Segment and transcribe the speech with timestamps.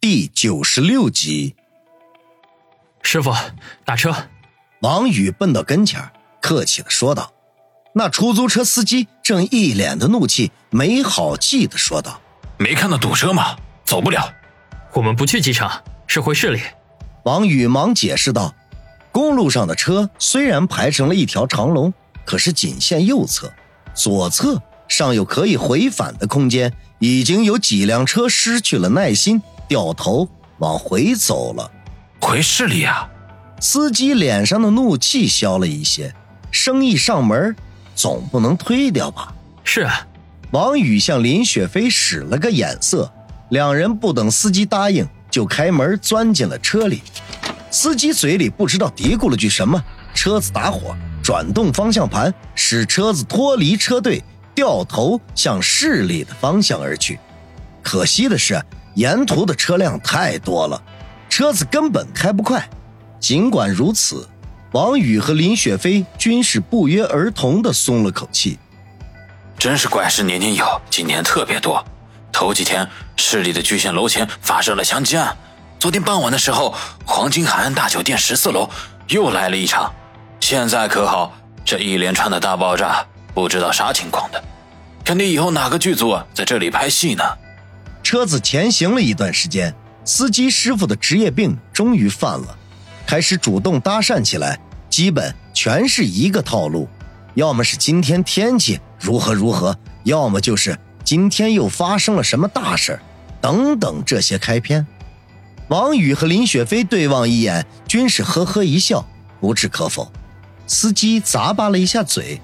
[0.00, 1.54] 第九十六集，
[3.02, 3.34] 师傅，
[3.84, 4.14] 打车。
[4.80, 7.34] 王宇奔到跟前，客气的说道。
[7.92, 12.18] 那出租车司机正一脸的怒气，没好气的说道
[12.56, 13.58] ：“没看到堵车吗？
[13.84, 14.32] 走不了。
[14.94, 16.62] 我们不去机场，是回市里。”
[17.24, 18.54] 王宇忙解释道
[19.12, 21.92] ：“公路上的车虽然排成了一条长龙，
[22.24, 23.52] 可是仅限右侧，
[23.94, 26.72] 左侧尚有可以回返的空间。
[27.00, 30.28] 已经有几辆车失去了耐心。”掉头
[30.58, 31.70] 往回走了，
[32.20, 33.08] 回市里啊！
[33.60, 36.12] 司机脸上的怒气消了一些，
[36.50, 37.54] 生意上门，
[37.94, 39.32] 总不能推掉吧？
[39.62, 40.04] 是啊。
[40.50, 43.08] 王宇向林雪飞使了个眼色，
[43.50, 47.00] 两人不等司机答应，就开门钻进了车里。
[47.70, 49.80] 司机嘴里不知道嘀咕了句什么，
[50.12, 54.20] 车子打火，转动方向盘，使车子脱离车队，
[54.52, 57.20] 掉头向市里的方向而去。
[57.84, 58.60] 可惜的是。
[58.94, 60.82] 沿途的车辆太多了，
[61.28, 62.68] 车子根本开不快。
[63.18, 64.28] 尽管如此，
[64.72, 68.58] 王宇和林雪飞均是不约而同的松了口气。
[69.58, 71.84] 真是怪事年年有，今年特别多。
[72.32, 75.36] 头几天市里的聚贤楼前发生了枪击案，
[75.78, 78.70] 昨天傍晚的时候，黄金海岸大酒店十四楼
[79.08, 79.92] 又来了一场。
[80.40, 84.42] 现在可好，这一连串的大爆炸，不知道啥情况的，
[85.04, 87.22] 肯定以后哪个剧组在这里拍戏呢？
[88.10, 89.72] 车子前行了一段时间，
[90.04, 92.58] 司机师傅的职业病终于犯了，
[93.06, 94.58] 开始主动搭讪起来，
[94.88, 96.88] 基本全是一个套路，
[97.34, 102.98] 要么是今天天气如何如何，要么就是今天又发生了什么大事
[103.40, 104.84] 等等这些开篇。
[105.68, 109.08] 王宇和林雪飞对望一眼，均是呵呵一笑，
[109.40, 110.10] 不置可否。
[110.66, 112.40] 司机咂巴了一下嘴，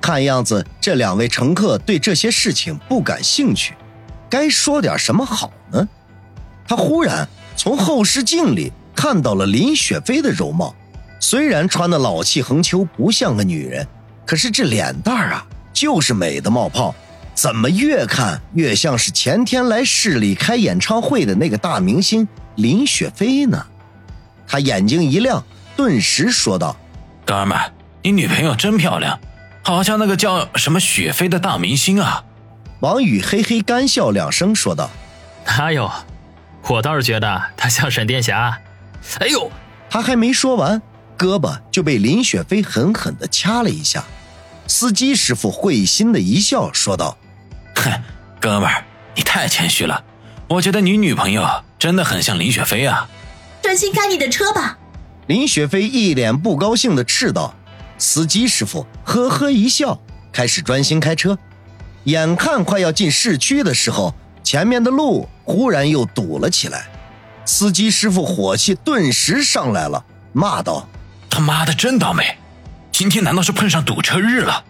[0.00, 3.74] 看样子这两位乘客对这些事情不感兴趣。
[4.28, 5.88] 该说点什么好呢？
[6.66, 7.26] 他忽然
[7.56, 10.74] 从后视镜里看到了林雪飞的容貌，
[11.18, 13.86] 虽然穿的老气横秋，不像个女人，
[14.26, 16.94] 可是这脸蛋啊，就是美的冒泡。
[17.34, 22.26] 怎么越看越像是前天来市里开演唱会的那个大明星
[22.56, 23.64] 林雪飞呢？
[24.46, 25.44] 他眼睛一亮，
[25.76, 26.76] 顿时说道
[27.24, 27.56] ：“哥们，
[28.02, 29.20] 你女朋友真漂亮，
[29.62, 32.24] 好像那个叫什么雪飞的大明星啊。”
[32.80, 34.88] 王宇嘿嘿干笑两声，说道
[35.46, 35.90] ：“哪有？
[36.68, 38.60] 我倒是觉得他像闪电侠。”
[39.18, 39.50] 哎呦，
[39.90, 40.80] 他还没说完，
[41.18, 44.04] 胳膊就被林雪飞狠狠的掐了一下。
[44.68, 47.16] 司机师傅会心的一笑，说道
[47.74, 47.90] ：“哼，
[48.40, 48.84] 哥们儿，
[49.16, 50.04] 你太谦虚了。
[50.46, 51.46] 我觉得你女朋友
[51.78, 53.08] 真的很像林雪飞啊。”
[53.60, 54.78] 专心开你的车吧。
[55.26, 57.54] 林雪飞一脸不高兴的斥道。
[57.98, 59.98] 司机师傅呵呵一笑，
[60.32, 61.36] 开始专心开车。
[62.08, 66.86] 眼看快要进市区的时候，前面的路忽然又堵了起来，
[67.44, 70.02] 司机师傅火气顿时上来了，
[70.32, 70.88] 骂道
[71.28, 72.38] ：“他妈的真倒霉！
[72.90, 74.64] 今天难道是碰上堵车日了？”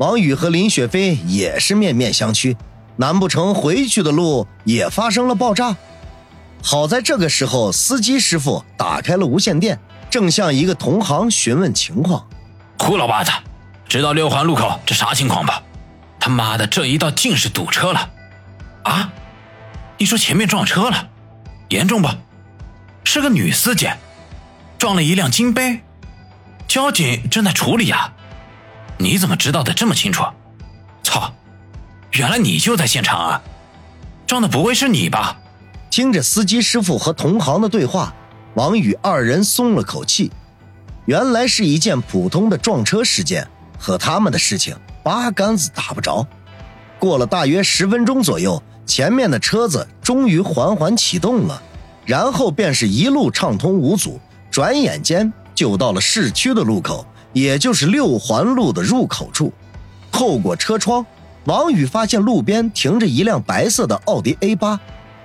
[0.00, 2.56] 王宇和林雪飞也是面面相觑，
[2.96, 5.76] 难不成回去的路也发生了爆炸？
[6.62, 9.78] 好在这个时候，司机师傅打开了无线电，
[10.08, 12.26] 正向一个同行询问情况
[12.80, 13.30] ：“胡老八子，
[13.86, 15.62] 知道六环路口这啥情况吧？”
[16.20, 18.10] 他妈的，这一道尽是堵车了，
[18.82, 19.12] 啊！
[19.98, 21.08] 你说前面撞车了，
[21.68, 22.08] 严重不？
[23.04, 23.88] 是个女司机，
[24.78, 25.80] 撞了一辆金杯，
[26.66, 28.12] 交警正在处理啊！
[28.98, 30.24] 你怎么知道的这么清楚？
[31.02, 31.32] 操！
[32.12, 33.42] 原来你就在现场啊！
[34.26, 35.38] 撞的不会是你吧？
[35.90, 38.12] 听着司机师傅和同行的对话，
[38.54, 40.30] 王宇二人松了口气。
[41.06, 43.48] 原来是一件普通的撞车事件，
[43.78, 44.76] 和他们的事情。
[45.08, 46.26] 八竿子打不着。
[46.98, 51.62] 过了大约十分钟左右，前面的车子终于缓缓启动了，
[52.04, 54.20] 然后便是一路畅通无阻。
[54.50, 59.50] 转眼间就到了市区的路口，也就是六环路的入口处。
[60.12, 61.06] 透过车窗，
[61.44, 64.78] 王宇发现路边停着一辆白色的奥迪 A 八，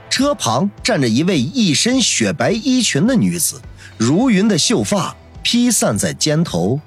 [0.09, 3.62] 车旁站着一位一身雪白衣裙的女子，
[3.97, 6.79] 如云的秀发披散在肩头，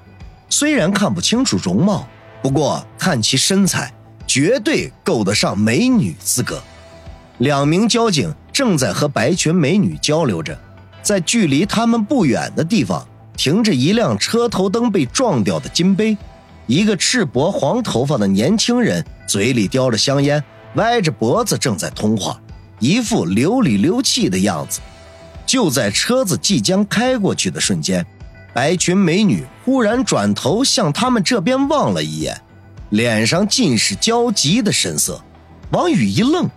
[0.49, 2.07] 虽然看不清楚容貌。
[2.41, 3.93] 不过看其身材，
[4.25, 6.61] 绝对够得上美女资格。
[7.39, 10.57] 两名交警正在和白裙美女交流着，
[11.01, 16.17] 在距离他们不远的地方停着一辆车头灯被撞掉的金杯，
[16.65, 20.43] 一个赤膊黄头发的年轻人嘴里叼着香烟，
[20.75, 22.39] 歪着脖子正在通话，
[22.79, 24.79] 一副流里流气的样子。
[25.45, 28.05] 就在车子即将开过去的瞬间。
[28.53, 32.41] 白裙美女忽然转头向他们这边望了一眼，
[32.89, 35.21] 脸上尽是焦急的神色。
[35.71, 36.49] 王宇一愣，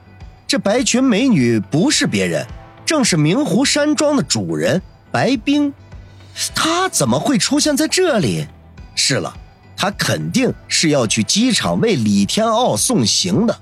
[0.47, 2.47] 这白裙美女不是别人，
[2.87, 5.73] 正是明湖山庄的主人白冰。
[6.55, 8.47] 他怎么会出现在这里？
[8.95, 9.35] 是了，
[9.77, 13.59] 他肯定是要去机场为李天傲送行的。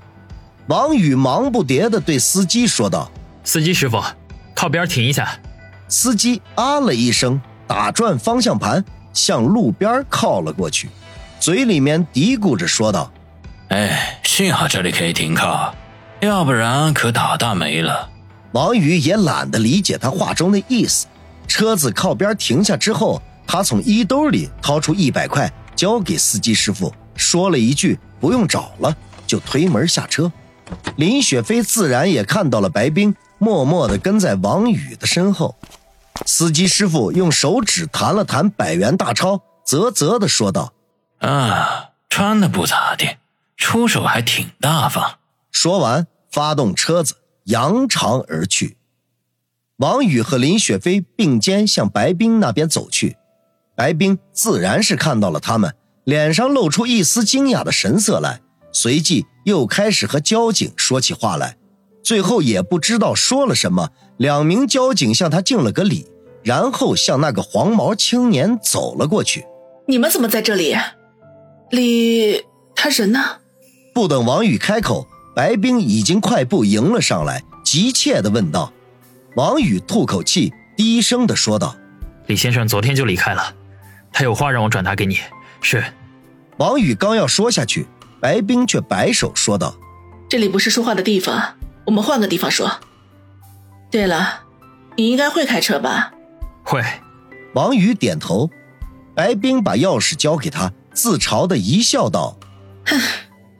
[0.69, 3.11] 王宇忙不迭地对司机说道
[3.43, 4.03] ：“司机师傅，
[4.55, 5.39] 靠边停一下。”
[5.89, 8.83] 司机啊了一声，打转方向盘，
[9.13, 10.89] 向路边靠了过去，
[11.39, 13.13] 嘴里面嘀咕着说道
[13.69, 15.75] ：“哎，幸好这里可以停靠，
[16.21, 18.09] 要不然可打大霉了。”
[18.53, 21.07] 王宇也懒得理解他话中的意思。
[21.47, 30.33] 车子靠边停下之后，他从衣兜里掏出一百块，交给司机师傅，说了一句“不用找了”，就推门下车。
[30.97, 35.55] 林雪飞自然也看到了白冰，默默地跟在王宇的身后。
[36.27, 40.73] 司机师傅用手指弹了弹百元大钞，啧啧的说道
[41.21, 43.19] ：“啊，穿的不咋地，
[43.57, 45.19] 出手还挺大方。”
[45.53, 48.77] 说完，发动车子扬长而去。
[49.79, 53.17] 王宇和林雪飞并肩向白冰那边走去，
[53.77, 55.75] 白冰自然是看到了他们，
[56.05, 58.41] 脸上露出一丝惊讶的神色来，
[58.73, 61.58] 随即又开始和交警说起话来，
[62.09, 66.07] 最后也不知道说了什么，两名交警向他敬了个礼，
[66.43, 69.45] 然后向那个黄毛青年走了过去。
[69.87, 70.75] 你们怎么在这里？
[71.69, 72.43] 李
[72.75, 73.23] 他人呢？
[73.93, 75.07] 不等王宇开口，
[75.37, 78.73] 白冰已经快步迎了上来，急切地问道。
[79.37, 81.77] 王宇吐口气，低声的说道
[82.27, 83.55] ：“李先生昨天就离开了，
[84.11, 85.19] 他有话让我转达给你。”
[85.61, 85.85] 是。
[86.57, 87.87] 王宇刚要说下去，
[88.19, 89.75] 白冰却摆手说道
[90.27, 91.58] ：“这里不是说话的地方，
[91.89, 92.71] 我们换个地方说。
[93.91, 94.41] 对了，
[94.97, 96.13] 你应该会开车吧
[96.63, 96.85] ？”“会。”
[97.57, 98.51] 王宇点头。
[99.15, 102.39] 白冰把钥匙交给他，自嘲的一笑道
[102.85, 103.01] ：“哼，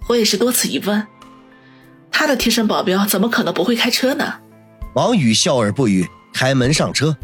[0.09, 1.07] 我也是多此一问。
[2.13, 4.35] 他的贴身保镖怎么可能不会开车呢？”
[4.95, 7.17] 王宇笑而不语，开门上车。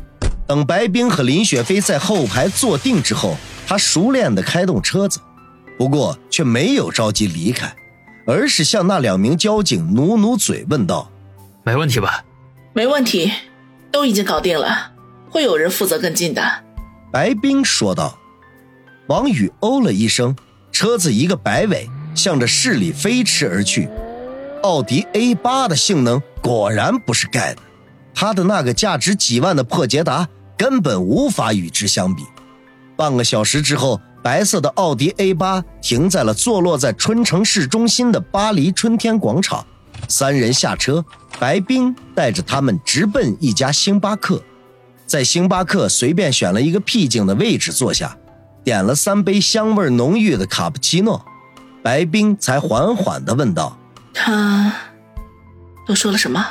[0.49, 3.37] 等白冰和林雪飞在后排坐定之后，
[3.67, 5.21] 他熟练的开动车子，
[5.79, 7.73] 不过却没有着急离开，
[8.27, 11.11] 而是向那两名交警努努嘴，问道
[11.65, 12.25] ：“没问题吧
[12.73, 13.33] ？”“没问题，
[13.91, 14.93] 都已经搞定了，
[15.31, 16.43] 会有人负责跟进的。”
[17.13, 18.19] 白冰说道。
[19.07, 20.35] 王宇哦了一声，
[20.73, 23.87] 车子一个摆尾，向着市里飞驰而去。
[24.63, 27.61] 奥迪 A 八的性能果然不是盖的，
[28.15, 30.27] 他的那个价值几万的破捷达
[30.57, 32.23] 根本无法与之相比。
[32.97, 39.67] 半个小时之后，白色的奥迪 A 八停在了坐落在春城市中心的巴黎春天广场。
[40.09, 41.05] 三人下车，
[41.39, 44.43] 白冰带着他们直奔一家星巴克，
[45.07, 48.17] 在星巴克随便选了一个僻静的位置坐下，
[48.65, 51.23] 点了三杯香味浓郁的卡布奇诺，
[51.83, 53.77] 白冰才缓缓地问道。
[54.15, 54.73] 他
[55.87, 56.43] 都说了什么？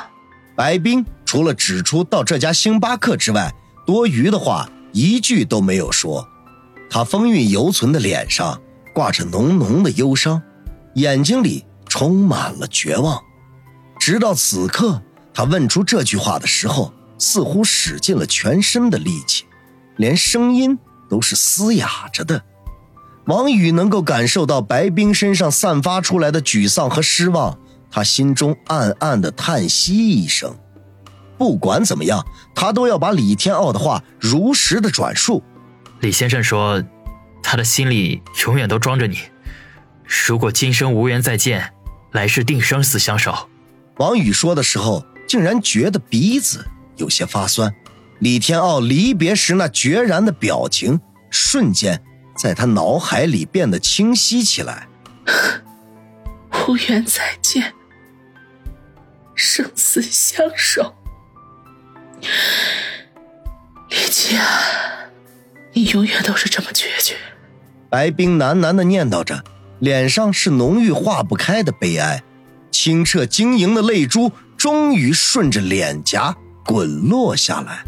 [0.54, 3.52] 白冰除了指出到这家星巴克之外，
[3.84, 6.28] 多余的话一句都没有说。
[6.94, 8.62] 他风韵犹存的脸上
[8.94, 10.40] 挂着浓浓的忧伤，
[10.94, 13.20] 眼睛里充满了绝望。
[13.98, 15.02] 直到此刻，
[15.34, 19.44] 他问出这句话的时候，似乎使尽了全身的力气，
[19.96, 20.78] 连声音
[21.10, 22.40] 都是嘶哑着的。
[23.26, 27.58] 王宇能够感受到白冰身上散发出来的沮丧和失望，
[27.90, 30.56] 他心中暗暗的叹息一声。
[31.36, 32.24] 不管怎么样，
[32.54, 35.42] 他都要把李天傲的话如实的转述。
[36.04, 36.84] 李先生说，
[37.42, 39.20] 他的心里永远都装着你。
[40.28, 41.72] 如果今生无缘再见，
[42.12, 43.48] 来世定生死相守。
[43.96, 47.74] 王宇说的时候，竟然觉得鼻子有些发酸。
[48.18, 52.02] 李天傲离别时那决然的表情，瞬间。
[52.36, 54.86] 在他脑海里变得清晰起来。
[56.68, 57.72] 无缘再见，
[59.34, 60.94] 生死相守。
[63.88, 64.44] 李奇啊，
[65.74, 67.16] 你永远都是这么决绝。
[67.90, 69.44] 白冰喃喃的念叨着，
[69.80, 72.22] 脸上是浓郁化不开的悲哀，
[72.70, 77.84] 清澈晶莹的泪珠终于顺着脸颊滚落下来。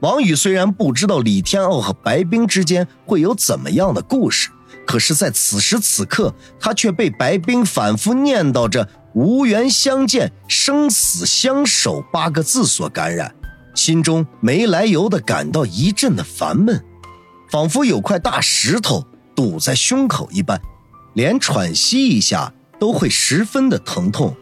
[0.00, 4.50] 王宇虽然不知道李天傲和白冰之间会有怎么样的故事，
[4.86, 13.32] 可是，在此时此刻，他却被白冰反复念叨着“无缘相见，生死相守”八个字所感染，
[13.74, 16.84] 心中没来由的感到一阵的烦闷，
[17.50, 20.60] 仿佛有块大石头堵在胸口一般，
[21.14, 24.34] 连喘息一下都会十分的疼痛。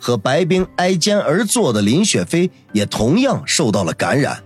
[0.00, 4.42] 和白冰挨肩而坐的林雪飞也同样受到了感染。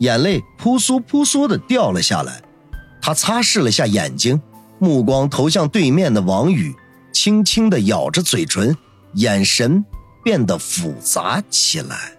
[0.00, 2.42] 眼泪扑簌扑簌的掉了下来，
[3.00, 4.40] 他擦拭了下眼睛，
[4.78, 6.74] 目光投向对面的王宇，
[7.10, 8.76] 轻轻的咬着嘴唇，
[9.14, 9.82] 眼神
[10.22, 12.12] 变得复杂起来。